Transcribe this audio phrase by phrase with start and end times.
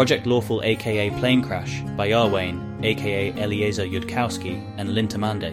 [0.00, 5.52] Project Lawful aka Planecrash by Iarwain aka Eliezer Yudkowsky and Lintamande.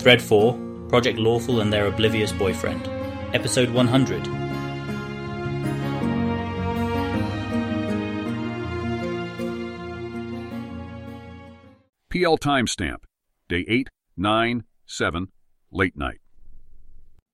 [0.00, 2.88] Thread 4 Project Lawful and Their Oblivious Boyfriend.
[3.34, 4.22] Episode 100
[12.10, 13.02] PL timestamp
[13.48, 15.26] Day 8, 9, 7,
[15.72, 16.20] late night.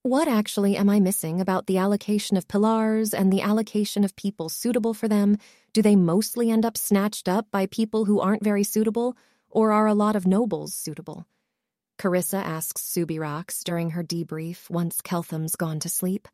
[0.05, 4.49] What actually am I missing about the allocation of pillars and the allocation of people
[4.49, 5.39] suitable for them?
[5.73, 9.17] Do they mostly end up snatched up by people who aren't very suitable,
[9.49, 11.29] or are a lot of nobles suitable?
[12.01, 16.27] Carissa asks Subirachs during her debrief once Keltham's gone to sleep.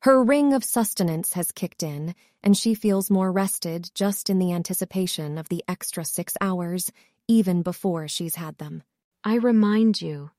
[0.00, 4.54] Her ring of sustenance has kicked in, and she feels more rested just in the
[4.54, 6.90] anticipation of the extra six hours,
[7.28, 8.82] even before she's had them.
[9.22, 10.30] I remind you,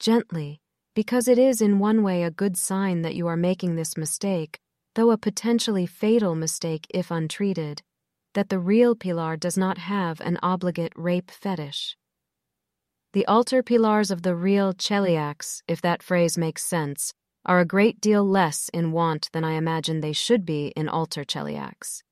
[0.00, 0.61] gently,
[0.94, 4.58] because it is in one way a good sign that you are making this mistake,
[4.94, 7.82] though a potentially fatal mistake if untreated,
[8.34, 11.96] that the real Pilar does not have an obligate rape fetish.
[13.12, 17.12] The altar Pilars of the real Cheliax, if that phrase makes sense,
[17.44, 21.24] are a great deal less in want than I imagine they should be in altar
[21.24, 22.02] Cheliax.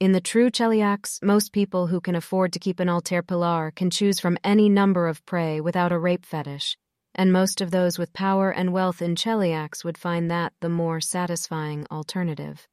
[0.00, 3.90] In the true Cheliax, most people who can afford to keep an altar Pilar can
[3.90, 6.76] choose from any number of prey without a rape fetish,
[7.18, 11.00] and most of those with power and wealth in Cheliax would find that the more
[11.00, 12.68] satisfying alternative.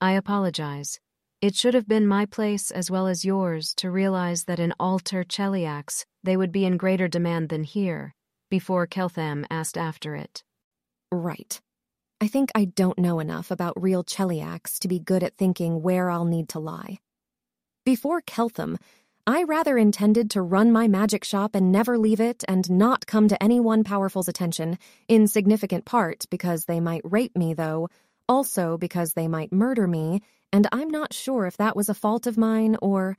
[0.00, 0.98] I apologize.
[1.40, 5.22] It should have been my place as well as yours to realize that in Altar
[5.22, 8.12] Cheliax they would be in greater demand than here,
[8.50, 10.42] before Keltham asked after it.
[11.12, 11.60] Right.
[12.20, 16.10] I think I don't know enough about real Cheliax to be good at thinking where
[16.10, 16.98] I'll need to lie.
[17.86, 18.76] Before Keltham,
[19.30, 23.28] I rather intended to run my magic shop and never leave it and not come
[23.28, 27.88] to any one powerful's attention, in significant part because they might rape me, though,
[28.28, 30.20] also because they might murder me,
[30.52, 33.16] and I'm not sure if that was a fault of mine or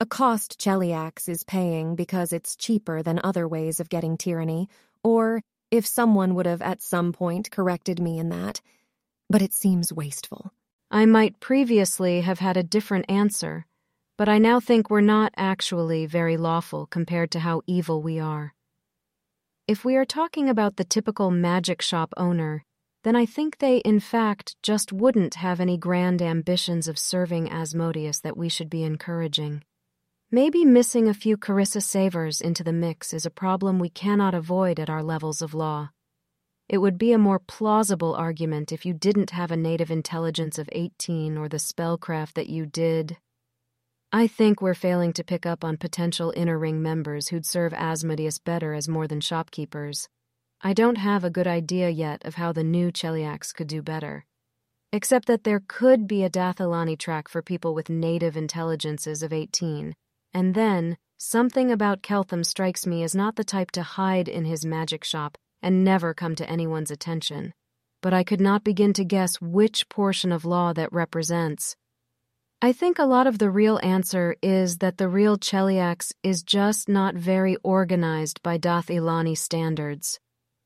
[0.00, 4.70] a cost Cheliax is paying because it's cheaper than other ways of getting tyranny,
[5.02, 8.62] or if someone would have at some point corrected me in that.
[9.28, 10.54] But it seems wasteful.
[10.90, 13.66] I might previously have had a different answer
[14.16, 18.54] but I now think we're not actually very lawful compared to how evil we are.
[19.66, 22.64] If we are talking about the typical magic shop owner,
[23.02, 28.20] then I think they, in fact, just wouldn't have any grand ambitions of serving Asmodeus
[28.20, 29.62] that we should be encouraging.
[30.30, 34.80] Maybe missing a few Carissa Sevars into the mix is a problem we cannot avoid
[34.80, 35.90] at our levels of law.
[36.68, 40.68] It would be a more plausible argument if you didn't have a native intelligence of
[40.72, 43.18] 18 or the spellcraft that you did,
[44.14, 48.38] I think we're failing to pick up on potential inner ring members who'd serve Asmodeus
[48.38, 50.08] better as more than shopkeepers.
[50.62, 54.24] I don't have a good idea yet of how the new Cheliax could do better.
[54.92, 59.32] Except that there could be a Dath Ilani track for people with native intelligences of
[59.32, 59.96] 18.
[60.32, 64.64] And then, something about Keltham strikes me as not the type to hide in his
[64.64, 67.52] magic shop and never come to anyone's attention.
[68.00, 71.74] But I could not begin to guess which portion of law that represents.
[72.64, 76.88] I think a lot of the real answer is that the real Cheliax is just
[76.88, 80.18] not very organized by Dath Ilani standards.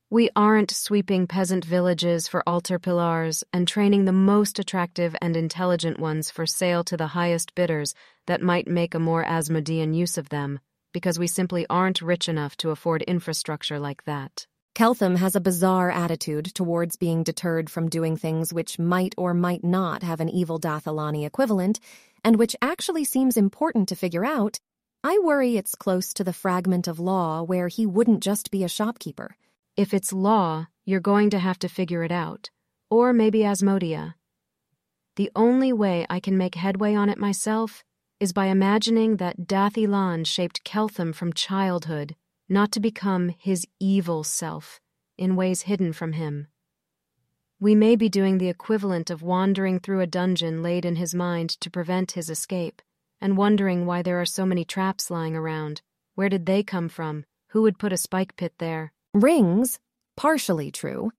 [0.08, 5.98] We aren't sweeping peasant villages for altar pillars and training the most attractive and intelligent
[5.98, 7.94] ones for sale to the highest bidders
[8.28, 10.60] that might make a more Asmodean use of them,
[10.94, 14.46] because we simply aren't rich enough to afford infrastructure like that.
[14.78, 19.64] Keltham has a bizarre attitude towards being deterred from doing things which might or might
[19.64, 21.80] not have an evil Dath Ilani equivalent,
[22.22, 24.60] and which actually seems important to figure out.
[25.02, 28.68] I worry it's close to the fragment of law where he wouldn't just be a
[28.68, 29.34] shopkeeper.
[29.76, 32.48] If it's law, you're going to have to figure it out.
[32.88, 34.14] Or maybe Asmodia.
[35.16, 37.82] The only way I can make headway on it myself
[38.20, 42.14] is by imagining that Dath Ilan shaped Keltham from childhood
[42.48, 44.80] not to become his evil self
[45.16, 46.48] in ways hidden from him.
[47.60, 51.50] We may be doing the equivalent of wandering through a dungeon laid in his mind
[51.60, 52.80] to prevent his escape,
[53.20, 55.82] and wondering why there are so many traps lying around.
[56.14, 57.24] Where did they come from?
[57.48, 58.92] Who would put a spike pit there?
[59.12, 59.80] Rings,
[60.16, 61.10] partially true.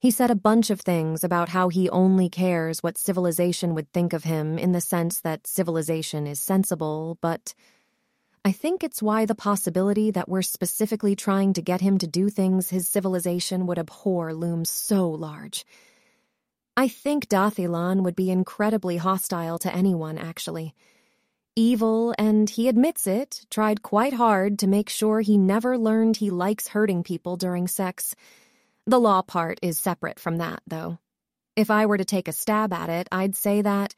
[0.00, 4.12] He said a bunch of things about how he only cares what civilization would think
[4.12, 7.54] of him in the sense that civilization is sensible, but
[8.46, 12.28] I think it's why the possibility that we're specifically trying to get him to do
[12.28, 15.66] things his civilization would abhor looms so large.
[16.76, 20.76] I think Dathilan would be incredibly hostile to anyone, actually.
[21.56, 26.30] Evil, and he admits it, tried quite hard to make sure he never learned he
[26.30, 28.14] likes hurting people during sex.
[28.86, 31.00] The law part is separate from that, though.
[31.56, 33.92] If I were to take a stab at it, I'd say that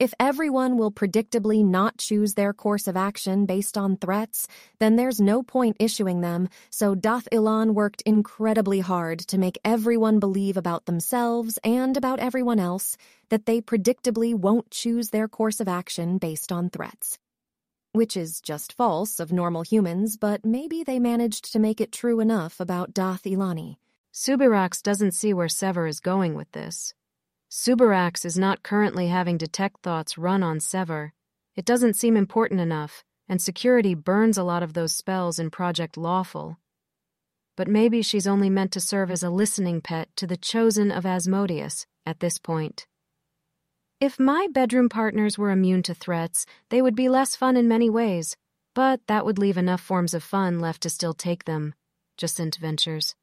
[0.00, 4.48] If everyone will predictably not choose their course of action based on threats,
[4.78, 10.18] then there's no point issuing them, so Dath Ilan worked incredibly hard to make everyone
[10.18, 12.96] believe about themselves and about everyone else
[13.28, 17.18] that they predictably won't choose their course of action based on threats.
[17.92, 22.20] Which is just false of normal humans, but maybe they managed to make it true
[22.20, 23.76] enough about Dath Ilani.
[24.14, 26.94] Subirachs doesn't see where Sevar is going with this.
[27.52, 31.10] Subirachs is not currently having detect thoughts run on Sevar.
[31.54, 35.98] It doesn't seem important enough, and security burns a lot of those spells in Project
[35.98, 36.56] Lawful.
[37.54, 41.04] But maybe she's only meant to serve as a listening pet to the chosen of
[41.04, 42.86] Asmodeus at this point.
[44.00, 47.90] If my bedroom partners were immune to threats, they would be less fun in many
[47.90, 48.34] ways,
[48.74, 51.74] but that would leave enough forms of fun left to still take them.
[52.16, 53.14] Jacint ventures.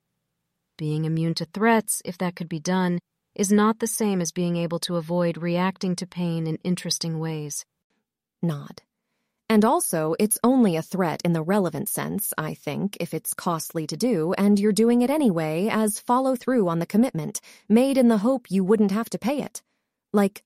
[0.77, 2.99] Being immune to threats, if that could be done,
[3.39, 7.65] is not the same as being able to avoid reacting to pain in interesting ways.
[8.41, 8.81] Nod.
[9.47, 13.87] And also, it's only a threat in the relevant sense, I think, if it's costly
[13.87, 17.39] to do, and you're doing it anyway as follow through on the commitment,
[17.69, 19.63] made in the hope you wouldn't have to pay it.
[20.11, 20.43] Like,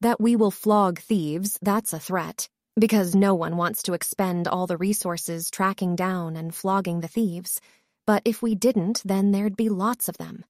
[0.00, 4.66] that we will flog thieves, that's a threat, because no one wants to expend all
[4.66, 7.60] the resources tracking down and flogging the thieves.
[8.04, 10.44] But if we didn't, then there'd be lots of them.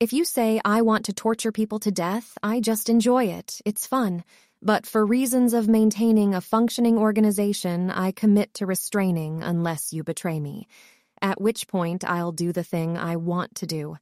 [0.00, 3.60] If you say, I want to torture people to death, I just enjoy it.
[3.66, 4.24] It's fun.
[4.62, 10.40] But for reasons of maintaining a functioning organization, I commit to restraining unless you betray
[10.40, 10.68] me.
[11.20, 13.98] At which point, I'll do the thing I want to do.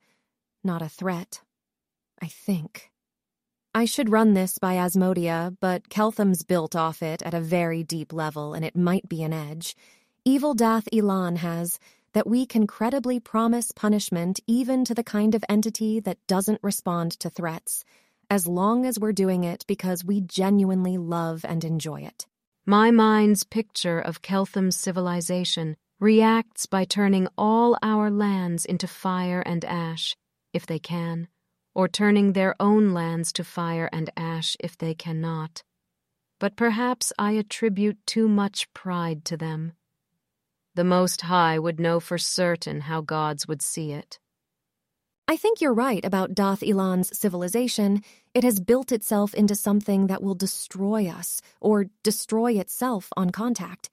[0.63, 1.41] Not a threat.
[2.23, 2.93] I think.
[3.75, 8.13] I should run this by Asmodia, but Keltham's built off it at a very deep
[8.13, 9.75] level, and it might be an edge.
[10.25, 11.81] Evil Dath Ilan has
[12.13, 17.13] that we can credibly promise punishment even to the kind of entity that doesn't respond
[17.21, 17.85] to threats,
[18.31, 22.27] as long as we're doing it because we genuinely love and enjoy it.
[22.67, 29.65] My mind's picture of Keltham's civilization reacts by turning all our lands into fire and
[29.65, 30.15] ash,
[30.53, 31.29] if they can,
[31.75, 35.63] or turning their own lands to fire and ash if they cannot.
[36.39, 39.73] But perhaps I attribute too much pride to them.
[40.79, 44.21] The Most High would know for certain how gods would see it.
[45.27, 48.05] I think you're right about Dath Ilan's civilization.
[48.33, 53.91] It has built itself into something that will destroy us, or destroy itself on contact.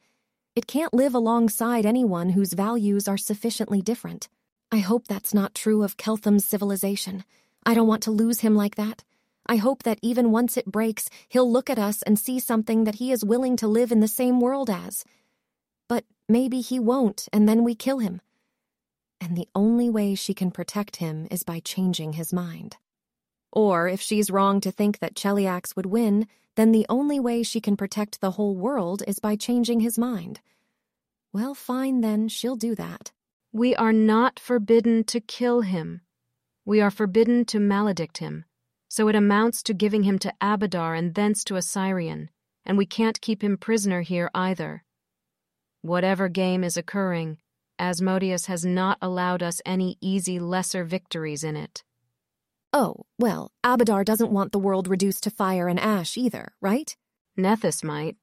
[0.55, 4.29] It can't live alongside anyone whose values are sufficiently different.
[4.71, 7.23] I hope that's not true of Keltham's civilization.
[7.65, 9.03] I don't want to lose him like that.
[9.47, 13.01] I hope that even once it breaks, he'll look at us and see something that
[13.01, 15.03] he is willing to live in the same world as.
[16.27, 18.21] Maybe he won't, and then we kill him.
[19.21, 22.77] And the only way she can protect him is by changing his mind.
[23.51, 27.61] Or if she's wrong to think that Cheliax would win, then the only way she
[27.61, 30.41] can protect the whole world is by changing his mind.
[31.31, 33.11] Well, fine then, she'll do that.
[33.51, 36.01] We are not forbidden to kill him.
[36.65, 38.45] We are forbidden to maledict him.
[38.87, 42.29] So it amounts to giving him to Abadar and thence to Osirion,
[42.65, 44.83] and we can't keep him prisoner here either.
[45.85, 47.37] Whatever game is occurring,
[47.77, 51.83] Asmodeus has not allowed us any easy lesser victories in it.
[52.73, 56.97] Oh, well, Abadar doesn't want the world reduced to fire and ash either, right?
[57.37, 58.15] Nethys might.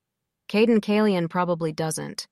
[0.49, 2.27] Cayden Cailean probably doesn't.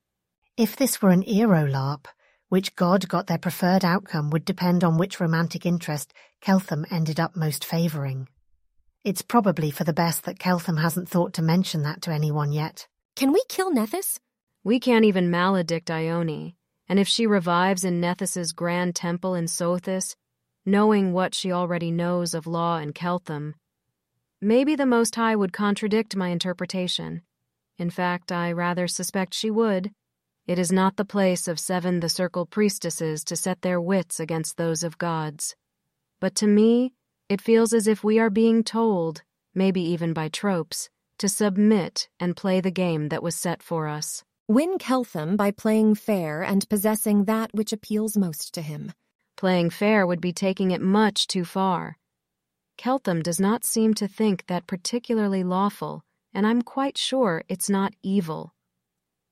[0.57, 2.05] If this were an Eero
[2.49, 7.37] which god got their preferred outcome would depend on which romantic interest Keltham ended up
[7.37, 8.27] most favouring.
[9.05, 12.89] It's probably for the best that Keltham hasn't thought to mention that to anyone yet.
[13.15, 14.19] Can we kill Nethys?
[14.63, 16.55] We can't even maledict Ione,
[16.87, 20.15] and if she revives in Nethys's grand temple in Sothis,
[20.67, 23.55] knowing what she already knows of law and Keltham,
[24.39, 27.23] maybe the Most High would contradict my interpretation.
[27.79, 29.91] In fact, I rather suspect she would.
[30.45, 34.57] It is not the place of seven the circle priestesses to set their wits against
[34.57, 35.55] those of gods.
[36.19, 36.93] But to me,
[37.29, 39.23] it feels as if we are being told,
[39.55, 44.23] maybe even by tropes, to submit and play the game that was set for us.
[44.51, 48.91] Win Keltham by playing fair and possessing that which appeals most to him.
[49.37, 51.97] Playing fair would be taking it much too far.
[52.77, 56.03] Keltham does not seem to think that particularly lawful,
[56.33, 58.51] and I'm quite sure it's not evil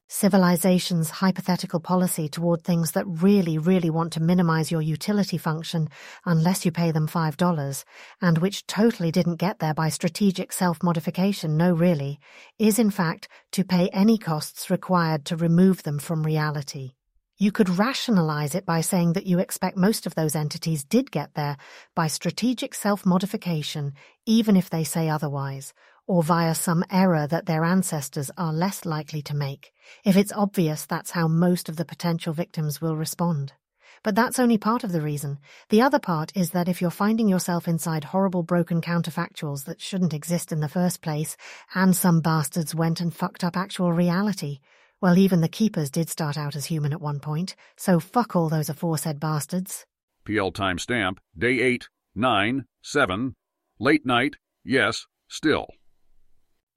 [0.10, 5.88] civilization's hypothetical policy toward things that really, really want to minimize your utility function
[6.26, 7.86] unless you pay them $5,
[8.20, 12.20] and which totally didn't get there by strategic self-modification, no really,
[12.58, 16.94] is in fact to pay any costs required to remove them from reality.
[17.38, 21.36] You could rationalize it by saying that you expect most of those entities did get
[21.36, 21.56] there
[21.96, 23.94] by strategic self-modification,
[24.26, 25.74] even if they say otherwise,
[26.10, 29.72] or via some error that their ancestors are less likely to make,
[30.04, 33.54] if it's obvious that's how most of the potential victims will respond.
[34.02, 35.38] But that's only part of the reason.
[35.70, 40.16] The other part is that if you're finding yourself inside horrible broken counterfactuals that shouldn't
[40.16, 41.38] exist in the first place,
[41.76, 44.62] and some bastards went and fucked up actual reality,
[45.00, 48.50] well, even the keepers did start out as human at one point, so fuck all
[48.50, 49.86] those aforesaid bastards.
[50.26, 53.36] PL timestamp, day 8, 9, 7,
[53.78, 55.68] late night, yes, still.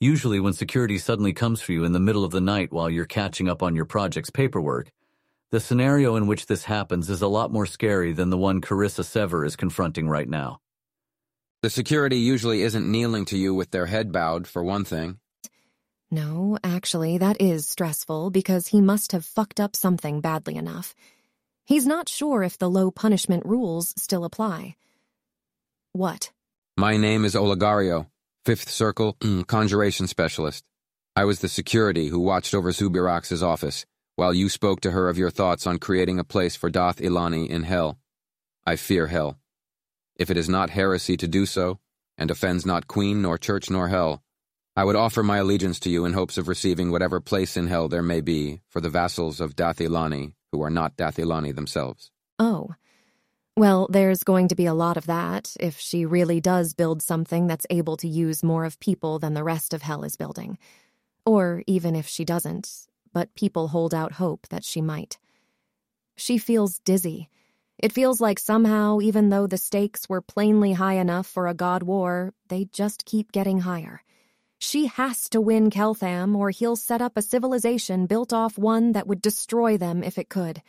[0.03, 3.05] Usually when security suddenly comes for you in the middle of the night while you're
[3.05, 4.91] catching up on your project's paperwork,
[5.53, 9.05] the scenario in which this happens is a lot more scary than the one Carissa
[9.05, 10.59] Sevar is confronting right now.
[11.63, 15.21] The security usually isn't kneeling to you with their head bowed, for one thing.
[16.11, 20.97] No, actually, that is stressful because he must have fucked up something badly enough.
[21.65, 24.75] He's not sure if the low punishment rules still apply.
[25.93, 26.33] What?
[26.77, 28.07] My name is Olegario,
[28.45, 30.65] Fifth Circle mm, Conjuration Specialist.
[31.15, 35.17] I was the security who watched over Subirachs's office while you spoke to her of
[35.17, 38.01] your thoughts on creating a place for Dath Ilani in hell.
[38.67, 39.39] I fear hell.
[40.17, 41.79] If it is not heresy to do so,
[42.19, 44.25] and offends not queen nor church nor hell,
[44.75, 47.87] I would offer my allegiance to you in hopes of receiving whatever place in hell
[47.87, 52.11] there may be for the vassals of Dath Ilani who are not Dath Ilani themselves.
[52.41, 52.75] Oh.
[53.57, 57.47] Well, there's going to be a lot of that if she really does build something
[57.47, 60.57] that's able to use more of people than the rest of hell is building.
[61.27, 65.19] Or even if she doesn't, but people hold out hope that she might.
[66.17, 67.29] She feels dizzy.
[67.79, 71.83] It feels like somehow, even though the stakes were plainly high enough for a god
[71.83, 74.03] war, they just keep getting higher.
[74.61, 79.07] She has to win Keltham, or he'll set up a civilization built off one that
[79.07, 80.63] would destroy them if it could.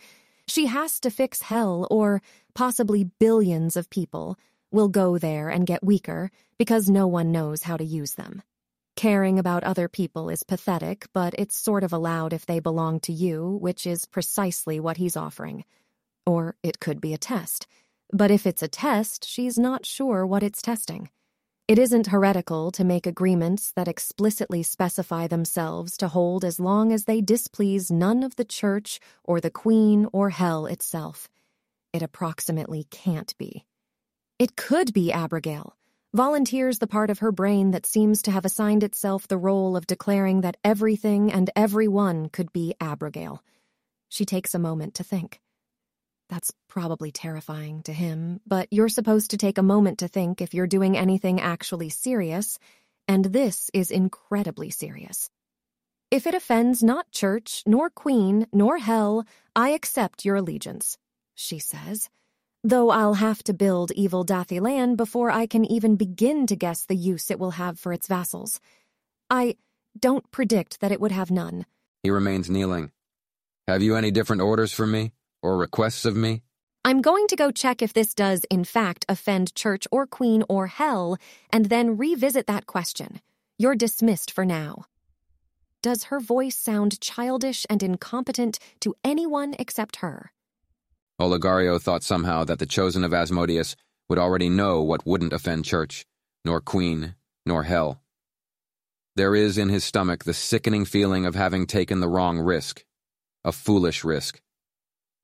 [0.47, 2.21] She has to fix hell, or
[2.53, 4.37] possibly billions of people
[4.71, 8.41] will go there and get weaker because no one knows how to use them.
[8.95, 13.13] Caring about other people is pathetic, but it's sort of allowed if they belong to
[13.13, 15.65] you, which is precisely what he's offering.
[16.25, 17.65] Or it could be a test.
[18.11, 21.09] But if it's a test, she's not sure what it's testing.
[21.65, 27.05] It isn't heretical to make agreements that explicitly specify themselves to hold as long as
[27.05, 31.29] they displease none of the church or the queen or hell itself.
[31.93, 33.63] It approximately can't be.
[34.37, 35.71] It could be Abrogail.
[36.13, 39.87] Volunteers the part of her brain that seems to have assigned itself the role of
[39.87, 43.39] declaring that everything and everyone could be Abrogail.
[44.09, 45.39] She takes a moment to think.
[46.29, 50.53] That's probably terrifying to him, but you're supposed to take a moment to think if
[50.53, 52.57] you're doing anything actually serious,
[53.07, 55.29] and this is incredibly serious.
[56.09, 59.25] If it offends not church, nor queen, nor hell,
[59.55, 60.97] I accept your allegiance,
[61.35, 62.09] she says,
[62.63, 66.85] though I'll have to build evil Dath Ilan before I can even begin to guess
[66.85, 68.59] the use it will have for its vassals.
[69.29, 69.55] I
[69.99, 71.65] don't predict that it would have none.
[72.03, 72.91] He remains kneeling.
[73.67, 75.13] Have you any different orders for me?
[75.43, 76.41] Or requests of me?
[76.85, 80.67] I'm going to go check if this does, in fact, offend church or queen or
[80.67, 81.17] hell,
[81.51, 83.21] and then revisit that question.
[83.57, 84.85] You're dismissed for now.
[85.81, 90.31] Does her voice sound childish and incompetent to anyone except her?
[91.21, 93.75] Olegario thought somehow that the chosen of Asmodeus
[94.09, 96.05] would already know what wouldn't offend church,
[96.43, 98.01] nor queen, nor hell.
[99.15, 102.83] There is in his stomach the sickening feeling of having taken the wrong risk,
[103.45, 104.41] a foolish risk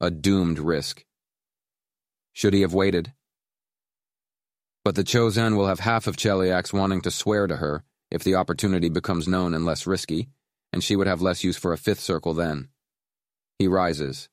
[0.01, 1.03] a doomed risk.
[2.33, 3.13] Should he have waited?
[4.85, 8.35] But the Chosen will have half of Cheliax wanting to swear to her if the
[8.35, 10.29] opportunity becomes known and less risky,
[10.71, 12.69] and she would have less use for a fifth circle then.
[13.57, 14.29] He rises.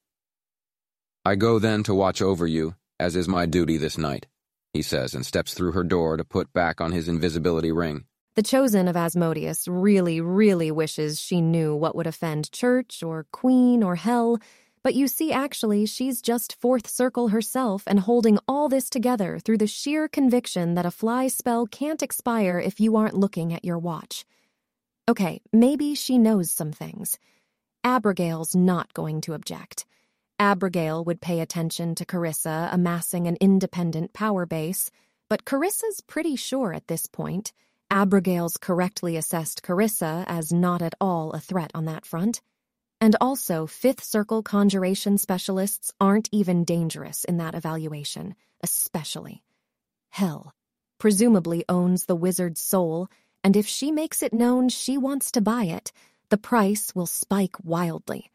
[1.25, 4.27] I go then to watch over you, as is my duty this night,
[4.73, 8.05] he says, and steps through her door to put back on his invisibility ring.
[8.37, 13.83] The chosen of Asmodeus really, really wishes she knew what would offend church or queen
[13.83, 14.39] or hell
[14.87, 19.59] but you see, actually, she's just fourth circle herself and holding all this together through
[19.59, 23.81] the sheer conviction that a fly spell can't expire if you aren't looking at your
[23.81, 24.25] watch.
[25.09, 27.19] Okay, maybe she knows some things.
[27.83, 29.87] Abrogail's not going to object.
[30.39, 34.93] Abrogail would pay attention to Carissa amassing an independent power base,
[35.29, 37.53] but Carissa's pretty sure at this point.
[37.91, 42.41] Abrogail's correctly assessed Carissa as not at all a threat on that front.
[43.01, 49.43] And also, fifth circle conjuration specialists aren't even dangerous in that evaluation, especially.
[50.11, 50.55] Hell
[50.99, 53.09] presumably owns the wizard's soul,
[53.45, 55.93] and if she makes it known she wants to buy it,
[56.31, 58.31] the price will spike wildly.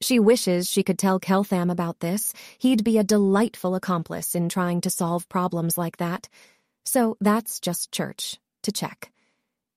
[0.00, 2.34] She wishes she could tell Keltham about this.
[2.58, 6.28] He'd be a delightful accomplice in trying to solve problems like that.
[6.84, 9.13] So that's just church, to check.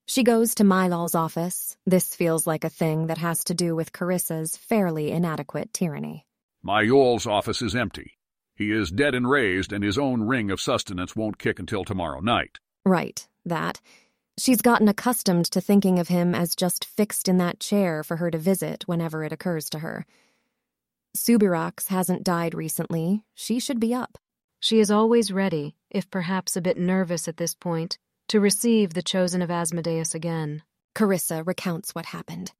[0.10, 1.76] She goes to Maillol's office.
[1.86, 6.26] This feels like a thing that has to do with Carissa's fairly inadequate tyranny.
[6.64, 8.18] Maillol's office is empty.
[8.56, 12.22] He is dead and raised, and his own ring of sustenance won't kick until tomorrow
[12.22, 12.58] night.
[12.86, 13.82] Right, that.
[14.40, 18.32] She's gotten accustomed to thinking of him as just fixed in that chair for her
[18.32, 20.06] to visit whenever it occurs to her.
[21.18, 23.24] Subirachs hasn't died recently.
[23.36, 24.18] She should be up.
[24.62, 27.98] She is always ready, if perhaps a bit nervous at this point,
[28.30, 30.64] to receive the chosen of Asmodeus again.
[30.96, 32.52] Carissa recounts what happened.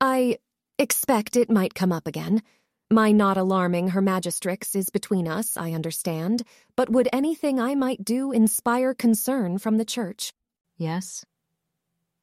[0.00, 0.38] I
[0.78, 2.42] expect it might come up again.
[2.90, 6.42] My not alarming Her Magistrix is between us, I understand,
[6.76, 10.32] but would anything I might do inspire concern from the Church?
[10.76, 11.24] Yes.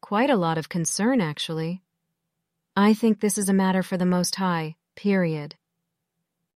[0.02, 1.82] Quite a lot of concern, actually.
[2.76, 5.56] I think this is a matter for the Most High, period.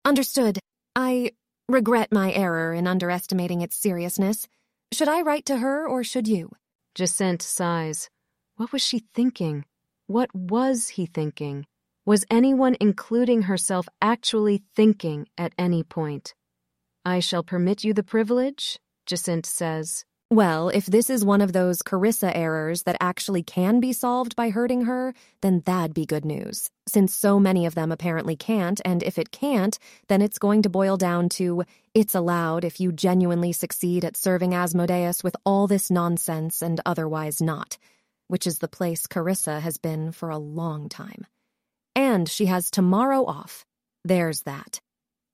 [0.04, 0.58] Understood.
[0.94, 1.32] I
[1.68, 4.46] regret my error in underestimating its seriousness.
[4.92, 6.50] Should I write to her or should you?
[6.94, 8.08] Jacint sighs.
[8.56, 9.64] What was she thinking?
[10.06, 11.66] What was he thinking?
[12.04, 16.34] Was anyone, including herself, actually thinking at any point?
[17.04, 20.04] I shall permit you the privilege, Jacint says.
[20.30, 24.50] Well, if this is one of those Carissa errors that actually can be solved by
[24.50, 26.68] hurting her, then that'd be good news.
[26.88, 29.78] Since so many of them apparently can't, and if it can't,
[30.08, 31.62] then it's going to boil down to
[31.94, 37.40] it's allowed if you genuinely succeed at serving Asmodeus with all this nonsense and otherwise
[37.40, 37.78] not,
[38.26, 41.24] which is the place Carissa has been for a long time.
[41.94, 43.64] And she has tomorrow off.
[44.04, 44.80] There's that.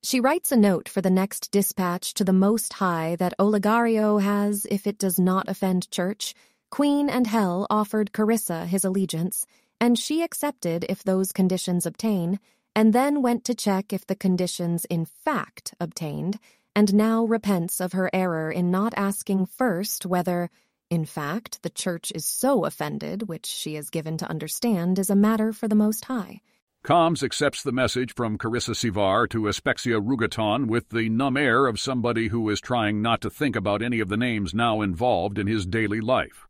[0.05, 4.67] She writes a note for the next dispatch to the Most High that Olegario has,
[4.69, 6.35] if it does not offend church,
[6.71, 9.47] Queen and Hell offered Carissa his allegiance,
[9.81, 12.41] and she accepted if those conditions obtain,
[12.75, 16.41] and then went to check if the conditions in fact obtained,
[16.75, 20.51] and now repents of her error in not asking first whether,
[20.91, 25.15] in fact, the church is so offended, which she is given to understand is a
[25.15, 26.41] matter for the Most High.
[26.85, 31.79] Coms accepts the message from Carissa Sevar to Aspexia Rugatonn with the numb air of
[31.79, 35.47] somebody who is trying not to think about any of the names now involved in
[35.47, 36.49] his daily life.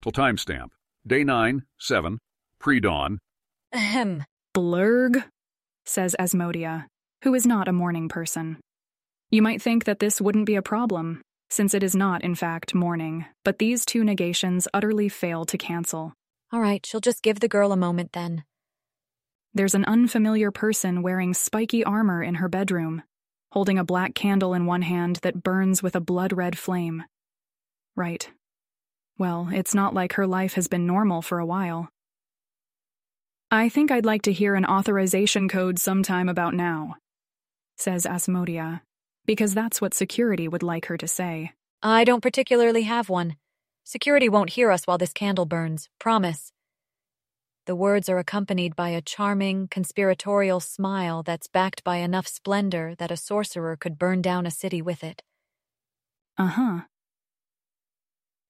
[0.00, 0.68] Till timestamp.
[1.06, 2.18] Day 9, 7,
[2.58, 3.18] pre dawn.
[3.74, 4.24] Ahem.
[4.54, 5.22] Blurg,
[5.84, 6.86] says Asmodia,
[7.22, 8.56] who is not a morning person.
[9.30, 12.74] You might think that this wouldn't be a problem, since it is not, in fact,
[12.74, 16.14] morning, but these two negations utterly fail to cancel.
[16.50, 18.44] All right, she'll just give the girl a moment then.
[19.54, 23.02] There's an unfamiliar person wearing spiky armor in her bedroom,
[23.52, 27.04] holding a black candle in one hand that burns with a blood red flame.
[27.94, 28.30] Right.
[29.18, 31.90] Well, it's not like her life has been normal for a while.
[33.50, 36.96] I think I'd like to hear an authorization code sometime about now,
[37.76, 38.80] says Asmodia,
[39.26, 41.52] because that's what security would like her to say.
[41.82, 43.36] I don't particularly have one.
[43.84, 46.52] Security won't hear us while this candle burns, promise.
[47.64, 53.12] The words are accompanied by a charming, conspiratorial smile that's backed by enough splendor that
[53.12, 55.22] a sorcerer could burn down a city with it.
[56.36, 56.80] Uh huh.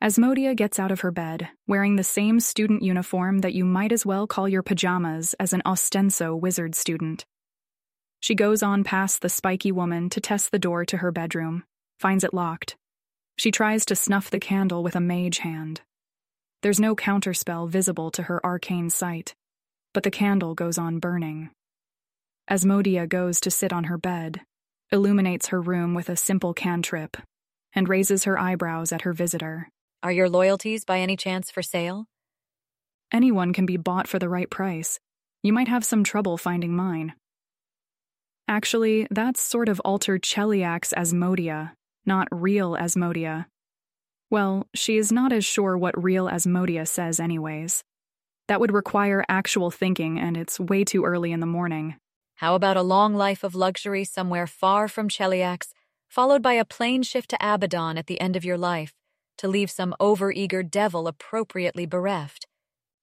[0.03, 4.07] Asmodia gets out of her bed, wearing the same student uniform that you might as
[4.07, 7.27] well call your pajamas as an ostenso wizard student.
[8.18, 11.64] She goes on past the spiky woman to test the door to her bedroom,
[12.01, 12.77] finds it locked.
[13.37, 15.83] She tries to snuff the candle with a mage hand.
[16.62, 19.35] There's no counterspell visible to her arcane sight,
[19.92, 21.51] but the candle goes on burning.
[22.48, 24.42] Asmodia goes to sit on her bed,
[24.92, 27.16] illuminates her room with a simple cantrip,
[27.75, 29.68] and raises her eyebrows at her visitor.
[30.05, 32.07] Are your loyalties by any chance for sale?
[33.12, 35.01] Anyone can be bought for the right price.
[35.42, 37.14] You might have some trouble finding mine.
[38.46, 41.72] Actually, that's sort of altered Cheliax Asmodia,
[42.07, 43.46] not real Asmodia.
[44.33, 47.85] Well, she is not as sure what real Asmodia says, anyways.
[48.49, 51.97] That would require actual thinking, and it's way too early in the morning.
[52.37, 55.75] How about a long life of luxury somewhere far from Cheliax,
[56.09, 58.95] followed by a plane shift to Abaddon at the end of your life,
[59.37, 62.47] to leave some overeager devil appropriately bereft?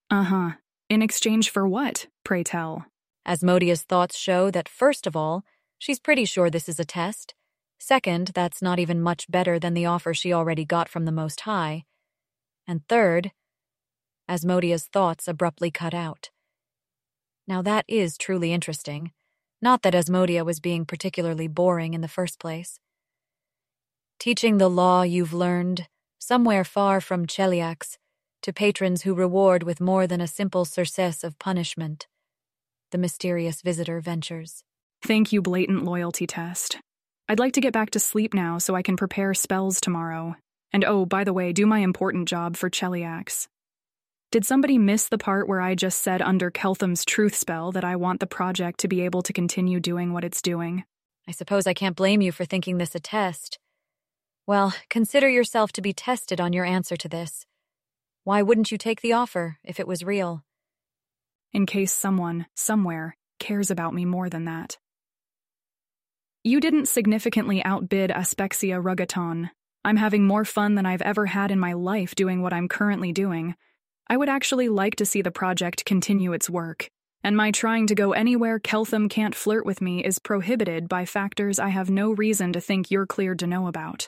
[0.09, 0.51] Uh huh.
[0.89, 2.87] In exchange for what, pray tell?
[3.27, 5.43] Asmodia's thoughts show that, first of all,
[5.77, 7.35] she's pretty sure this is a test,
[7.79, 11.41] Second, that's not even much better than the offer she already got from the Most
[11.41, 11.85] High.
[12.67, 13.31] And third,
[14.29, 16.29] Asmodia's thoughts abruptly cut out.
[17.47, 19.11] Now that is truly interesting.
[19.61, 22.79] Not that Asmodia was being particularly boring in the first place.
[24.19, 25.87] Teaching the law you've learned,
[26.19, 27.97] somewhere far from Cheliax,
[28.43, 32.07] to patrons who reward with more than a simple surcease of punishment.
[32.91, 34.63] The mysterious visitor ventures.
[35.01, 36.77] Thank you, blatant loyalty test.
[37.31, 40.35] I'd like to get back to sleep now so I can prepare spells tomorrow.
[40.73, 43.47] And oh, by the way, do my important job for Cheliax.
[44.31, 47.97] Did somebody miss the part where I just said under Keltham's truth spell that I
[47.97, 50.85] want the project to be able to continue doing what it's doing?
[51.27, 53.59] I suppose I can't blame you for thinking this a test.
[54.47, 57.45] Well, consider yourself to be tested on your answer to this.
[58.23, 60.43] Why wouldn't you take the offer if it was real?
[61.53, 64.79] In case someone, somewhere, cares about me more than that.
[66.43, 69.49] You didn't significantly outbid Aspexia Rugatonn.
[69.83, 73.11] I'm having more fun than I've ever had in my life doing what I'm currently
[73.11, 73.55] doing.
[74.07, 76.89] I would actually like to see the project continue its work,
[77.25, 81.59] and my trying to go anywhere Keltham can't flirt with me is prohibited by factors
[81.59, 84.07] I have no reason to think you're cleared to know about.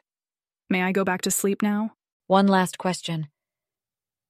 [0.69, 1.95] May I go back to sleep now?
[2.27, 3.27] One last question.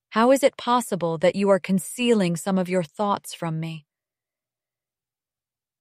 [0.10, 3.86] How is it possible that you are concealing some of your thoughts from me?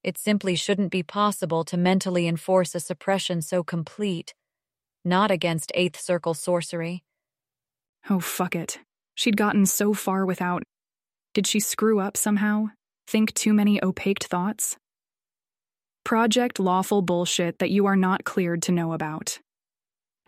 [0.03, 4.33] It simply shouldn't be possible to mentally enforce a suppression so complete,
[5.05, 7.03] not against Eighth Circle sorcery.
[8.09, 8.79] Oh, fuck it.
[9.13, 10.63] She'd gotten so far without.
[11.33, 12.67] Did she screw up somehow?
[13.07, 14.77] Think too many opaque thoughts?
[16.03, 19.39] Project lawful bullshit that you are not cleared to know about.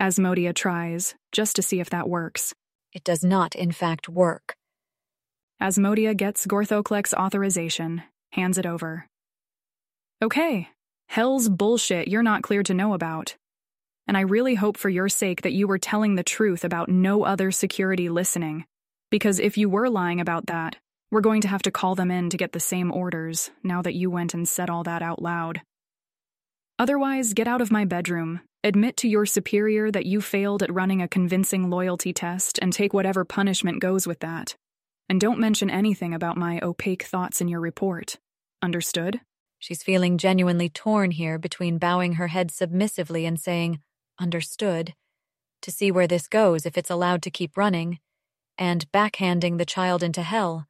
[0.00, 2.54] Asmodia tries, just to see if that works.
[2.92, 4.54] It does not, in fact, work.
[5.60, 9.06] Asmodia gets Gorthoklek's authorization, hands it over.
[10.22, 10.68] Okay,
[11.08, 13.36] hell's bullshit you're not clear to know about.
[14.06, 17.24] And I really hope for your sake that you were telling the truth about no
[17.24, 18.64] other security listening.
[19.10, 20.76] Because if you were lying about that,
[21.10, 23.94] we're going to have to call them in to get the same orders now that
[23.94, 25.62] you went and said all that out loud.
[26.78, 31.00] Otherwise, get out of my bedroom, admit to your superior that you failed at running
[31.00, 34.56] a convincing loyalty test, and take whatever punishment goes with that.
[35.08, 38.18] And don't mention anything about my opaque thoughts in your report.
[38.60, 39.20] Understood?
[39.64, 43.80] She's feeling genuinely torn here between bowing her head submissively and saying,
[44.20, 44.92] Understood,
[45.62, 47.98] to see where this goes if it's allowed to keep running,
[48.58, 50.66] and backhanding the child into hell,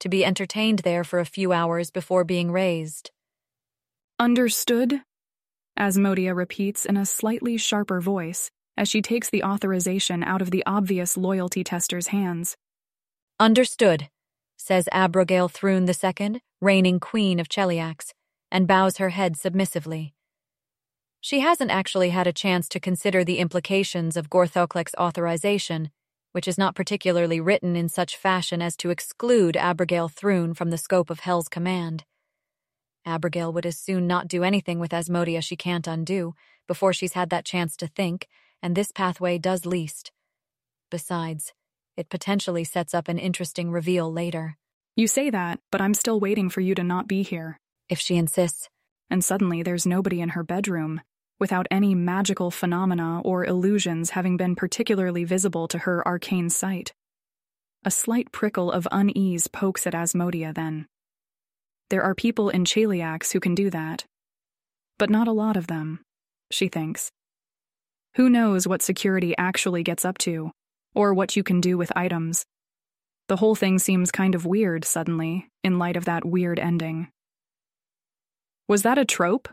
[0.00, 3.10] to be entertained there for a few hours before being raised.
[4.18, 5.02] Understood?
[5.78, 10.64] Asmodia repeats in a slightly sharper voice as she takes the authorization out of the
[10.64, 12.56] obvious loyalty tester's hands.
[13.38, 14.08] Understood,
[14.56, 18.14] says Abrogail Thrune II, reigning queen of Cheliax,
[18.50, 20.14] and bows her head submissively.
[21.20, 25.90] She hasn't actually had a chance to consider the implications of Gorthoklek's authorization,
[26.32, 30.78] which is not particularly written in such fashion as to exclude Abrogail Thrune from the
[30.78, 32.04] scope of Hell's command.
[33.06, 36.34] Abrogail would as soon not do anything with Asmodia she can't undo
[36.66, 38.28] before she's had that chance to think,
[38.62, 40.12] and this pathway does least.
[40.90, 41.52] Besides,
[41.96, 44.56] it potentially sets up an interesting reveal later.
[44.94, 47.58] You say that, but I'm still waiting for you to not be here.
[47.88, 48.68] If she insists.
[49.10, 51.00] And suddenly there's nobody in her bedroom,
[51.38, 56.92] without any magical phenomena or illusions having been particularly visible to her arcane sight.
[57.84, 60.86] A slight prickle of unease pokes at Asmodia then.
[61.90, 64.04] There are people in Cheliax who can do that.
[64.98, 66.00] But not a lot of them,
[66.50, 67.10] she thinks.
[68.16, 70.50] Who knows what security actually gets up to,
[70.94, 72.44] or what you can do with items.
[73.28, 77.08] The whole thing seems kind of weird suddenly, in light of that weird ending.
[78.68, 79.48] Was that a trope?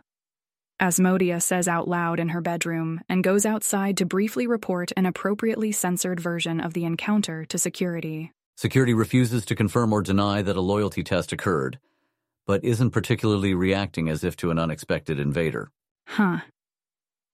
[0.81, 5.71] Asmodia says out loud in her bedroom and goes outside to briefly report an appropriately
[5.71, 8.33] censored version of the encounter to security.
[8.57, 11.79] Security refuses to confirm or deny that a loyalty test occurred,
[12.45, 15.71] but isn't particularly reacting as if to an unexpected invader.
[16.07, 16.39] Huh.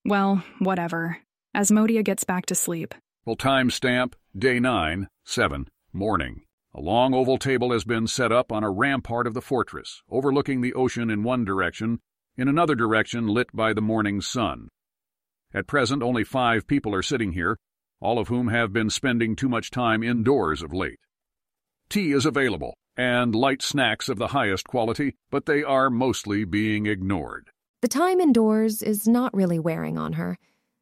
[0.06, 1.18] Well, whatever.
[1.58, 2.94] Asmodia gets back to sleep.
[3.26, 6.44] Well, timestamp, day 9, 7, morning.
[6.74, 10.62] A long oval table has been set up on a rampart of the fortress, overlooking
[10.62, 12.00] the ocean in one direction
[12.38, 14.70] in another direction lit by the morning sun.
[15.54, 17.58] At present, only five people are sitting here,
[18.00, 21.00] all of whom have been spending too much time indoors of late.
[21.90, 26.86] Tea is available, and light snacks of the highest quality, but they are mostly being
[26.86, 27.50] ignored.
[27.82, 30.38] The time indoors is not really wearing on her.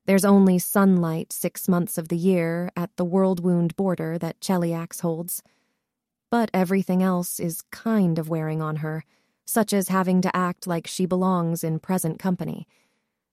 [0.05, 5.01] There's only sunlight six months of the year at the world wound border that Cheliax
[5.01, 5.41] holds.
[6.31, 9.03] But everything else is kind of wearing on her
[9.49, 12.67] such as having to act like she belongs in present company.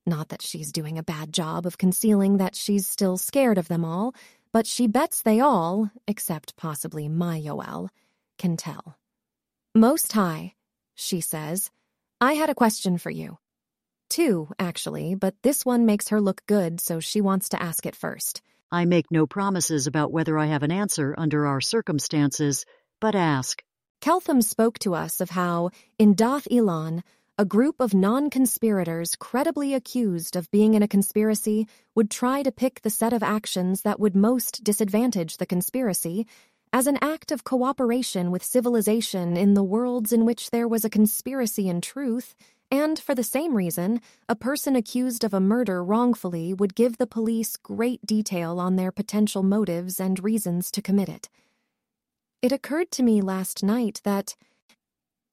[0.07, 3.85] Not that she's doing a bad job of concealing that she's still scared of them
[3.85, 4.15] all,
[4.51, 7.91] but she bets they all, except possibly Maillol,
[8.39, 8.97] can tell.
[9.75, 10.55] Most High,
[10.95, 11.71] she says,
[12.19, 13.37] I had a question for you.
[14.09, 17.95] Two, actually, but this one makes her look good, so she wants to ask it
[17.95, 18.41] first.
[18.73, 22.65] I make no promises about whether I have an answer under our circumstances,
[23.01, 23.63] but ask.
[24.01, 27.03] Keltham spoke to us of how, in Dath Ilan,
[27.39, 32.51] a group of non conspirators credibly accused of being in a conspiracy would try to
[32.51, 36.27] pick the set of actions that would most disadvantage the conspiracy
[36.73, 40.91] as an act of cooperation with civilization in the worlds in which there was a
[40.91, 42.35] conspiracy in truth,
[42.71, 47.07] and for the same reason, a person accused of a murder wrongfully would give the
[47.07, 51.29] police great detail on their potential motives and reasons to commit it.
[52.47, 54.37] It occurred to me last night that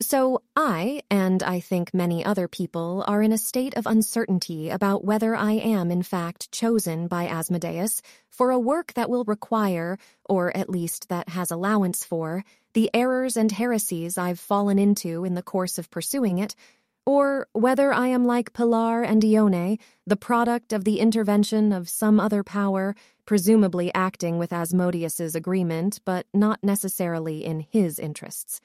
[0.02, 5.06] so I, and I think many other people, are in a state of uncertainty about
[5.06, 10.58] whether I am in fact chosen by Asmodeus for a work that will require, or
[10.58, 15.43] at least that has allowance for, the errors and heresies I've fallen into in the
[15.43, 16.56] course of pursuing it,
[17.05, 22.19] or whether I am like Pilar and Ione, the product of the intervention of some
[22.19, 28.61] other power, presumably acting with Asmodeus's agreement, but not necessarily in his interests.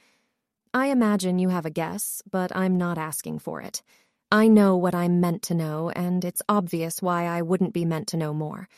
[0.72, 3.82] I imagine you have a guess, but I'm not asking for it.
[4.30, 8.08] I know what I'm meant to know, and it's obvious why I wouldn't be meant
[8.08, 8.68] to know more.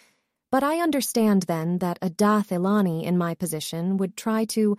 [0.52, 4.76] But I understand then that a Dath Ilani in my position would try to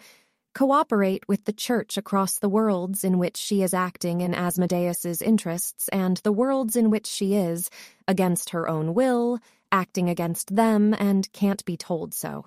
[0.54, 5.88] cooperate with the church across the worlds in which she is acting in Asmodeus's interests
[5.90, 7.70] and the worlds in which she is,
[8.08, 9.40] against her own will,
[9.72, 12.46] acting against them and can't be told so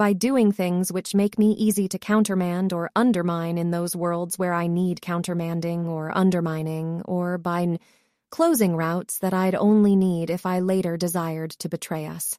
[0.00, 4.54] by doing things which make me easy to countermand or undermine in those worlds where
[4.54, 7.78] I need countermanding or undermining, or by n-
[8.30, 12.38] closing routes that I'd only need if I later desired to betray us.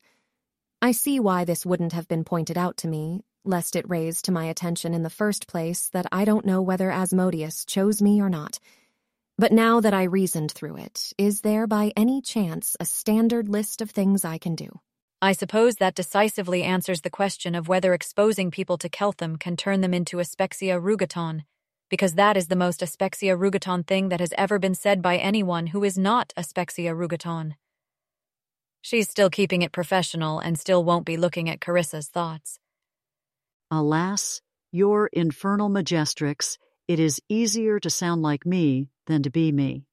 [0.82, 4.32] I see why this wouldn't have been pointed out to me, lest it raise to
[4.32, 8.30] my attention in the first place that I don't know whether Asmodeus chose me or
[8.30, 8.60] not.
[9.38, 13.82] But now that I reasoned through it, is there by any chance a standard list
[13.82, 14.80] of things I can do?
[15.24, 19.82] I suppose that decisively answers the question of whether exposing people to Keltham can turn
[19.82, 21.44] them into Aspexia Rugatonn,
[21.90, 25.68] because that is the most Aspexia Rugatonn thing that has ever been said by anyone
[25.68, 27.56] who is not Aspexia Rugatonn.
[28.82, 32.61] She's still keeping it professional and still won't be looking at Carissa's thoughts.
[33.74, 34.42] Alas,
[34.74, 36.58] your infernal majestrix,
[36.90, 39.86] it is easier to sound like me than to be me.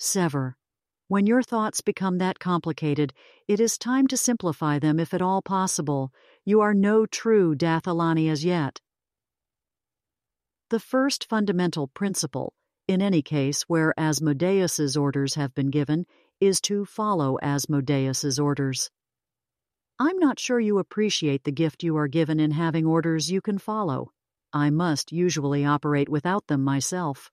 [0.00, 0.54] Sevar.
[1.08, 3.12] When your thoughts become that complicated,
[3.46, 6.10] it is time to simplify them if at all possible.
[6.46, 8.80] You are no true Dath Ilani as yet.
[10.70, 12.54] The first fundamental principle,
[12.86, 16.06] in any case where Asmodeus's orders have been given,
[16.40, 18.90] is to follow Asmodeus's orders.
[20.00, 23.58] I'm not sure you appreciate the gift you are given in having orders you can
[23.58, 24.12] follow.
[24.52, 27.32] I must usually operate without them myself.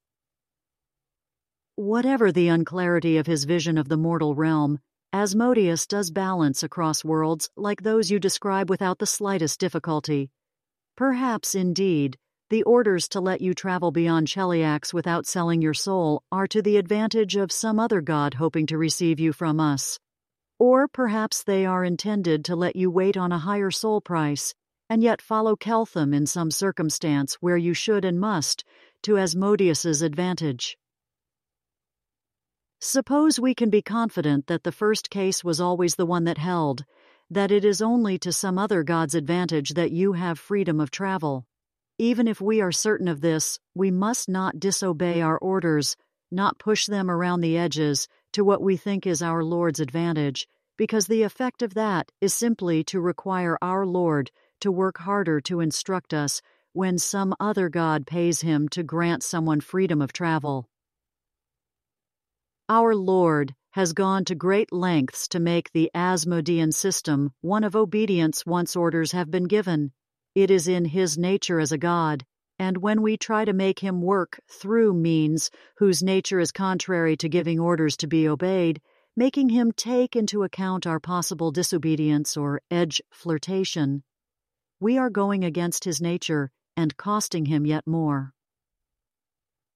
[1.75, 4.79] Whatever the unclarity of his vision of the mortal realm,
[5.13, 10.31] Asmodeus does balance across worlds like those you describe without the slightest difficulty.
[10.97, 12.17] Perhaps, indeed,
[12.49, 16.77] the orders to let you travel beyond Cheliax without selling your soul are to the
[16.77, 19.99] advantage of some other god hoping to receive you from us.
[20.57, 24.53] Or perhaps they are intended to let you wait on a higher soul price,
[24.89, 28.63] and yet follow Keltham in some circumstance where you should and must,
[29.01, 30.77] to Asmodeus's advantage.
[32.79, 36.85] Suppose we can be confident that the first case was always the one that held,
[37.29, 41.45] that it is only to some other god's advantage that you have freedom of travel.
[41.97, 45.97] Even if we are certain of this, we must not disobey our orders,
[46.31, 50.45] not push them around the edges to what we think is our Lord's advantage,
[50.77, 55.61] because the effect of that is simply to require our Lord to work harder to
[55.61, 56.41] instruct us
[56.73, 60.67] when some other God pays him to grant someone freedom of travel.
[62.67, 68.45] Our Lord has gone to great lengths to make the Asmodean system one of obedience
[68.45, 69.93] once orders have been given.
[70.35, 72.25] It is in his nature as a god,
[72.57, 77.29] and when we try to make him work through means whose nature is contrary to
[77.29, 78.81] giving orders to be obeyed,
[79.15, 84.03] making him take into account our possible disobedience or edge flirtation,
[84.79, 88.33] we are going against his nature and costing him yet more.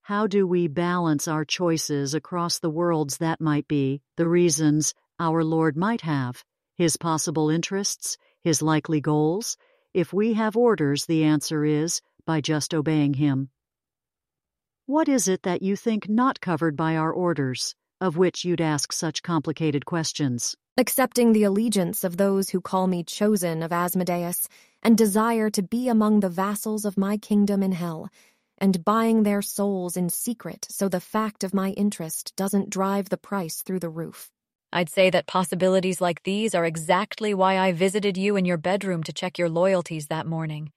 [0.02, 5.44] How do we balance our choices across the worlds that might be, the reasons our
[5.44, 9.56] Lord might have, his possible interests, his likely goals?
[9.94, 13.50] If we have orders, the answer is by just obeying him.
[14.86, 18.92] What is it that you think not covered by our orders, of which you'd ask
[18.92, 20.56] such complicated questions?
[20.76, 24.48] Accepting the allegiance of those who call me chosen of Asmodeus,
[24.82, 28.08] and desire to be among the vassals of my kingdom in hell
[28.60, 33.16] and buying their souls in secret so the fact of my interest doesn't drive the
[33.16, 34.30] price through the roof.
[34.72, 39.02] I'd say that possibilities like these are exactly why I visited you in your bedroom
[39.04, 40.70] to check your loyalties that morning.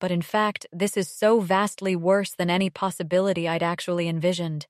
[0.00, 4.66] But in fact, this is so vastly worse than any possibility I'd actually envisioned.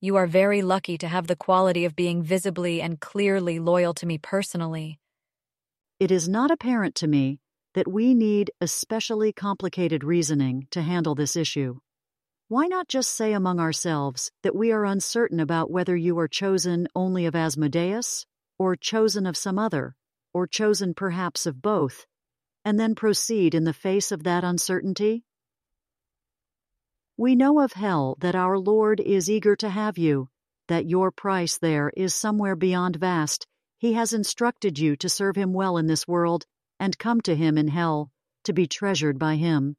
[0.00, 4.06] You are very lucky to have the quality of being visibly and clearly loyal to
[4.06, 4.98] me personally.
[5.98, 7.40] It is not apparent to me
[7.74, 11.78] that we need especially complicated reasoning to handle this issue.
[12.48, 16.86] Why not just say among ourselves that we are uncertain about whether you are chosen
[16.94, 18.26] only of Asmodeus,
[18.58, 19.96] or chosen of some other,
[20.32, 22.06] or chosen perhaps of both,
[22.64, 25.24] and then proceed in the face of that uncertainty?
[27.16, 30.28] We know of hell that our Lord is eager to have you,
[30.68, 33.46] that your price there is somewhere beyond vast.
[33.78, 36.46] He has instructed you to serve him well in this world
[36.80, 38.10] and come to him in hell,
[38.44, 39.76] to be treasured by him.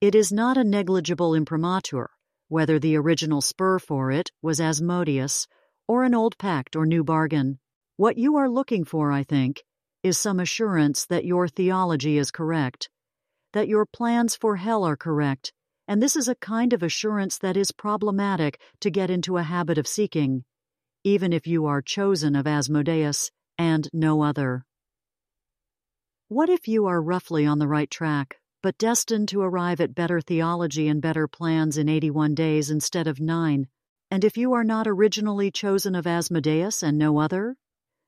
[0.00, 2.10] It is not a negligible imprimatur,
[2.48, 5.46] whether the original spur for it was Asmodeus
[5.86, 7.58] or an old pact or new bargain.
[7.96, 9.62] What you are looking for, I think,
[10.02, 12.88] is some assurance that your theology is correct,
[13.52, 15.52] that your plans for hell are correct,
[15.86, 19.78] and this is a kind of assurance that is problematic to get into a habit
[19.78, 20.44] of seeking,
[21.04, 24.64] even if you are chosen of Asmodeus and no other.
[26.28, 30.20] What if you are roughly on the right track, but destined to arrive at better
[30.20, 33.68] theology and better plans in 81 days instead of nine?
[34.10, 37.56] And if you are not originally chosen of Asmodeus and no other,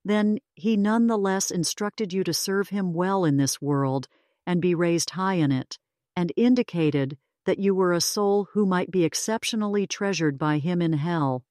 [0.04, 4.06] then he none the less instructed you to serve him well in this world
[4.46, 5.78] and be raised high in it,
[6.14, 10.92] and indicated that you were a soul who might be exceptionally treasured by him in
[10.92, 11.44] hell.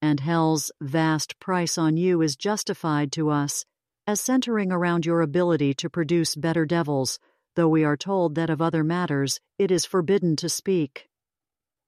[0.00, 3.64] And hell's vast price on you is justified to us
[4.06, 7.20] as centering around your ability to produce better devils,
[7.54, 11.08] though we are told that of other matters it is forbidden to speak.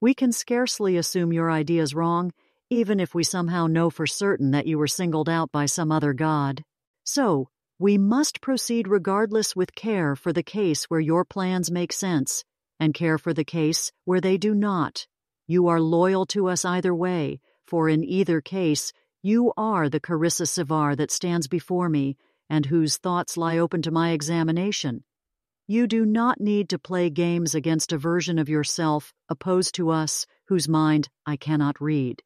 [0.01, 2.33] We can scarcely assume your ideas wrong,
[2.81, 6.13] even if we somehow know for certain that you were singled out by some other
[6.13, 6.63] god.
[7.05, 12.45] So, we must proceed regardless with care for the case where your plans make sense,
[12.79, 15.07] and care for the case where they do not.
[15.47, 20.47] You are loyal to us either way, for in either case, you are the Carissa
[20.47, 22.17] Sevar that stands before me,
[22.49, 25.03] and whose thoughts lie open to my examination.
[25.67, 30.27] You do not need to play games against a version of yourself opposed to us,
[30.49, 32.23] whose mind I cannot read.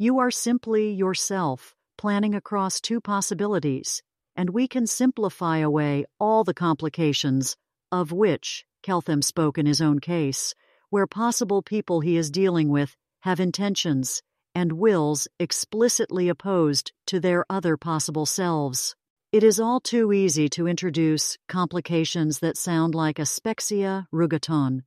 [0.00, 4.00] You are simply yourself, planning across two possibilities,
[4.36, 7.56] and we can simplify away all the complications,
[7.90, 10.54] of which Keltham spoke in his own case,
[10.90, 14.22] where possible people he is dealing with have intentions
[14.54, 18.94] and wills explicitly opposed to their other possible selves.
[19.32, 24.82] It is all too easy to introduce complications that sound like Aspexia Rugatonn.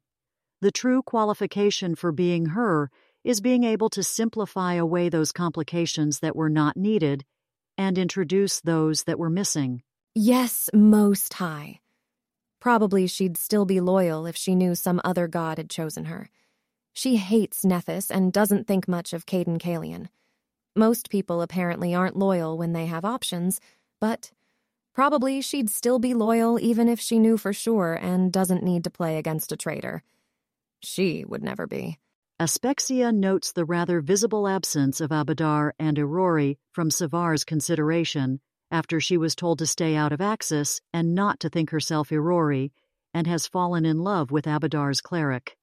[0.61, 2.89] The true qualification for being her
[3.23, 7.23] is being able to simplify away those complications that were not needed
[7.77, 9.83] and introduce those that were missing.
[10.15, 11.79] Yes, Most High.
[12.59, 16.29] Probably she'd still be loyal if she knew some other god had chosen her.
[16.93, 20.09] She hates Nethys and doesn't think much of Cayden Cailean.
[20.75, 23.59] Most people apparently aren't loyal when they have options,
[23.99, 24.31] but
[24.93, 28.89] probably she'd still be loyal even if she knew for sure and doesn't need to
[28.89, 30.03] play against a traitor.
[30.81, 31.99] She would never be.
[32.41, 38.39] Aspexia notes the rather visible absence of Abadar and Irori from Sevar's consideration
[38.71, 42.71] after she was told to stay out of Axis and not to think herself Irori,
[43.13, 45.55] and has fallen in love with Abadar's cleric.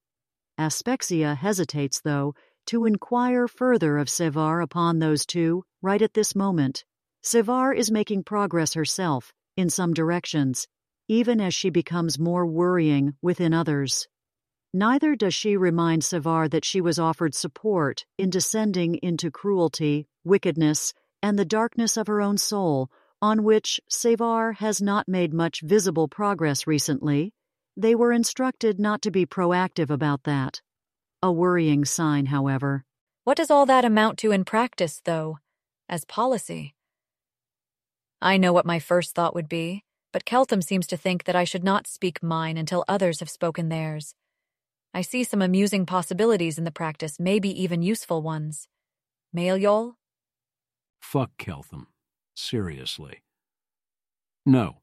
[0.56, 2.36] Aspexia hesitates, though,
[2.66, 6.84] to inquire further of Sevar upon those two right at this moment.
[7.24, 10.68] Sevar is making progress herself, in some directions,
[11.08, 14.06] even as she becomes more worrying within others.
[14.74, 20.92] Neither does she remind Sevar that she was offered support in descending into cruelty, wickedness,
[21.22, 22.90] and the darkness of her own soul,
[23.22, 27.32] on which Sevar has not made much visible progress recently,
[27.76, 30.60] they were instructed not to be proactive about that.
[31.22, 32.84] A worrying sign, however.
[33.24, 35.38] What does all that amount to in practice, though,
[35.88, 36.74] as policy?
[38.20, 41.44] I know what my first thought would be, but Keltham seems to think that I
[41.44, 44.14] should not speak mine until others have spoken theirs.
[44.94, 48.68] I see some amusing possibilities in the practice, maybe even useful ones.
[49.36, 49.94] Maillol?
[51.00, 51.86] Fuck Keltham.
[52.34, 53.22] Seriously.
[54.46, 54.78] No.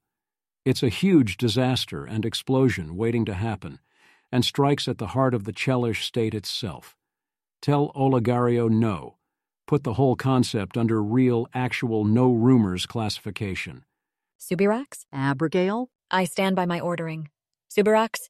[0.64, 3.80] It's a huge disaster and explosion waiting to happen,
[4.32, 6.96] and strikes at the heart of the Chelish state itself.
[7.62, 9.18] Tell Olegario no.
[9.68, 13.86] Put the whole concept under real, actual, no rumors classification.
[14.40, 15.06] Subirachs?
[15.14, 15.88] Abrogail?
[16.12, 17.30] I stand by my ordering.
[17.70, 18.30] Subirachs?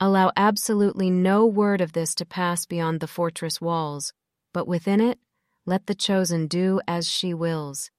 [0.00, 4.12] Allow absolutely no word of this to pass beyond the fortress walls,
[4.54, 5.18] but within it,
[5.66, 7.90] let the chosen do as she wills.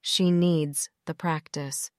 [0.00, 1.90] She needs the practice.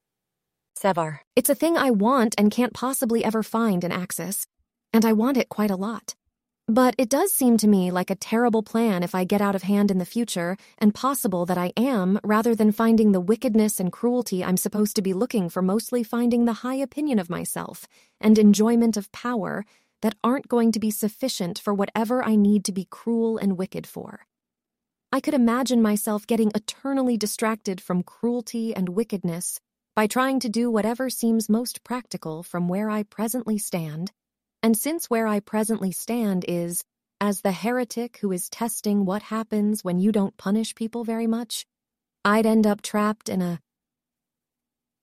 [0.82, 1.20] Sevar.
[1.36, 4.48] It's a thing I want and can't possibly ever find in Axis,
[4.94, 6.16] and I want it quite a lot.
[6.70, 9.64] But it does seem to me like a terrible plan if I get out of
[9.64, 13.92] hand in the future, and possible that I am, rather than finding the wickedness and
[13.92, 17.88] cruelty I'm supposed to be looking for, mostly finding the high opinion of myself
[18.22, 19.66] and enjoyment of power
[20.04, 23.88] that aren't going to be sufficient for whatever I need to be cruel and wicked
[23.88, 24.28] for.
[25.12, 29.60] I could imagine myself getting eternally distracted from cruelty and wickedness
[29.96, 34.12] by trying to do whatever seems most practical from where I presently stand
[34.62, 36.84] and since where I presently stand is,
[37.22, 41.66] as the heretic who is testing what happens when you don't punish people very much,
[42.26, 43.60] I'd end up trapped in a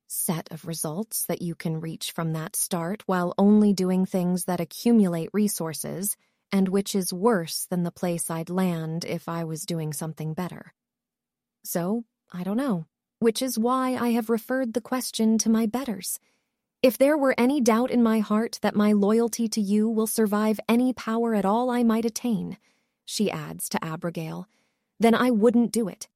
[0.06, 4.60] set of results that you can reach from that start while only doing things that
[4.60, 6.16] accumulate resources,
[6.52, 10.74] and which is worse than the place I'd land if I was doing something better.
[11.64, 12.86] So, I don't know,
[13.18, 16.18] which is why I have referred the question to my betters
[16.86, 20.60] if there were any doubt in my heart that my loyalty to you will survive
[20.68, 22.58] any power at all I might attain,
[23.04, 24.44] she adds to Abrogail,
[25.00, 26.06] then I wouldn't do it.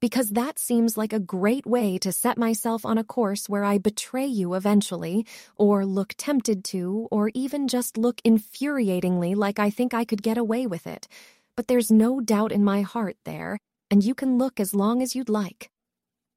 [0.00, 3.76] Because that seems like a great way to set myself on a course where I
[3.76, 9.92] betray you eventually, or look tempted to, or even just look infuriatingly like I think
[9.92, 11.06] I could get away with it.
[11.54, 13.58] But there's no doubt in my heart there,
[13.90, 15.70] and you can look as long as you'd like.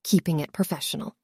[0.03, 1.15] Keeping it professional.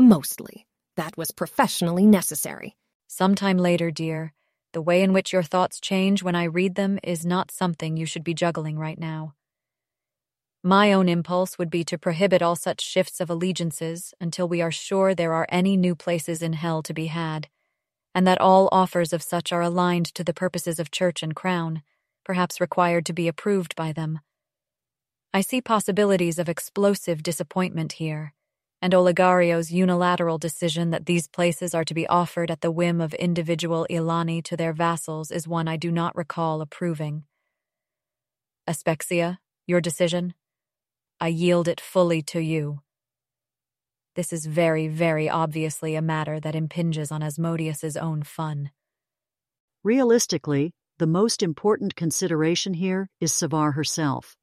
[0.00, 0.66] Mostly.
[0.96, 2.76] That was professionally necessary.
[3.08, 4.34] Sometime later, dear.
[4.72, 8.06] The way in which your thoughts change when I read them is not something you
[8.06, 9.34] should be juggling right now.
[10.62, 14.70] My own impulse would be to prohibit all such shifts of allegiances until we are
[14.70, 17.48] sure there are any new places in hell to be had,
[18.14, 21.82] and that all offers of such are aligned to the purposes of church and crown,
[22.24, 24.20] perhaps required to be approved by them.
[25.34, 28.34] I see possibilities of explosive disappointment here
[28.82, 33.14] and Olegario's unilateral decision that these places are to be offered at the whim of
[33.14, 37.22] individual Ilani to their vassals is one I do not recall approving.
[38.68, 40.34] Aspexia, your decision?
[41.20, 42.80] I yield it fully to you.
[44.16, 48.72] This is very, very obviously a matter that impinges on Asmodeus's own fun.
[49.84, 54.36] Realistically, the most important consideration here is Sevar herself.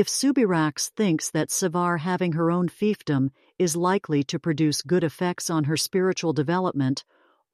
[0.00, 5.50] If Subirachs thinks that Sevar having her own fiefdom is likely to produce good effects
[5.50, 7.04] on her spiritual development,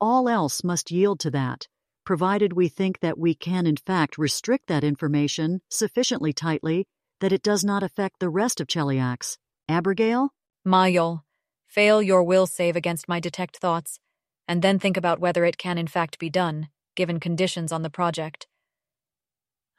[0.01, 1.67] all else must yield to that,
[2.05, 6.87] provided we think that we can in fact restrict that information sufficiently tightly
[7.19, 9.39] that it does not affect the rest of Cheliax.
[9.69, 10.29] Abrogail?
[10.65, 11.23] Maillol,
[11.67, 13.99] fail your will save against my detect thoughts,
[14.47, 17.91] and then think about whether it can in fact be done, given conditions on the
[17.91, 18.47] project.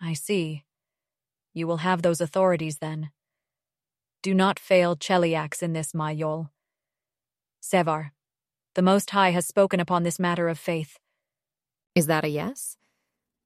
[0.02, 0.66] I see.
[1.58, 3.10] You will have those authorities then.
[4.22, 6.52] Do not fail Cheliax in this, Maillol.
[7.64, 8.12] Sevar,
[8.76, 11.00] the Most High has spoken upon this matter of faith.
[11.96, 12.78] Is that a yes?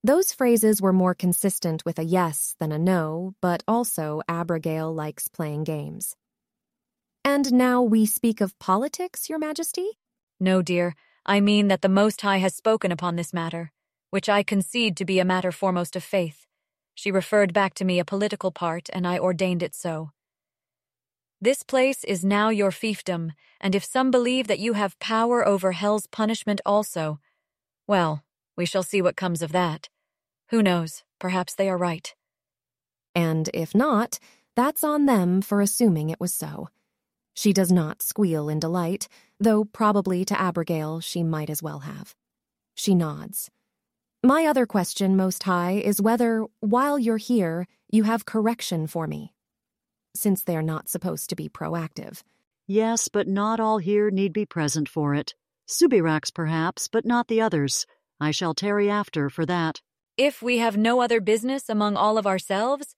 [0.04, 5.30] Those phrases were more consistent with a yes than a no, but also Abrogail likes
[5.30, 6.18] playing games.
[7.24, 9.88] And now we speak of politics, Your Majesty?
[10.38, 10.96] No, dear.
[11.26, 13.72] I mean that the Most High has spoken upon this matter,
[14.10, 16.46] which I concede to be a matter foremost of faith.
[16.96, 20.12] She referred back to me a political part, and I ordained it so.
[21.40, 25.72] This place is now your fiefdom, and if some believe that you have power over
[25.72, 27.20] hell's punishment also,
[27.88, 28.24] well,
[28.56, 29.90] we shall see what comes of that.
[30.50, 32.14] Who knows, perhaps they are right.
[33.16, 34.20] And if not,
[34.56, 36.70] that's on them for assuming it was so.
[37.34, 39.08] She does not squeal in delight,
[39.40, 42.14] though probably to Abrogail she might as well have.
[42.76, 43.50] She nods.
[44.24, 49.34] My other question, Most High, is whether, while you're here, you have correction for me
[50.16, 52.22] since they're not supposed to be proactive.
[52.68, 55.34] Yes, but not all here need be present for it.
[55.68, 57.86] Subirachs, perhaps, but not the others.
[58.20, 59.82] I shall tarry after for that.
[60.18, 62.96] If we have no other business among all of ourselves?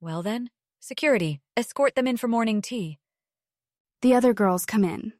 [0.00, 2.98] Well then, security, escort them in for morning tea.
[4.02, 5.12] The other girls come in.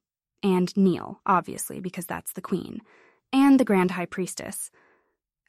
[0.43, 2.81] And kneel, obviously, because that's the queen.
[3.33, 4.71] And the Grand High Priestess.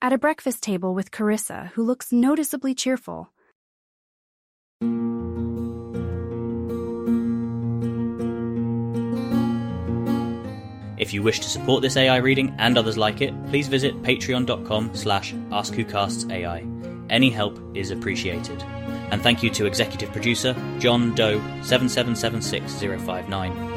[0.02, 3.32] At a breakfast table with Carissa, who looks noticeably cheerful.
[10.98, 14.96] If you wish to support this AI reading and others like it, please visit patreon.com
[14.96, 17.06] slash askwhocastsai.
[17.10, 18.64] Any help is appreciated.
[19.12, 23.75] And thank you to executive producer John Doe 7776059.